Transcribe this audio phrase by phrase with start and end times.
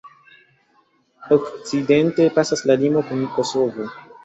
[1.35, 3.85] Okcidente pasas la limo kun Kosovo.